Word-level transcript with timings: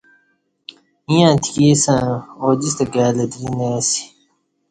ایں 1.09 1.25
اتکی 1.31 1.63
اسسں 1.71 2.03
اوجِستہ 2.41 2.85
کائی 2.93 3.11
لتری 3.17 3.23
اتکی 3.23 3.49
نہ 3.57 3.67
اسی 3.77 4.01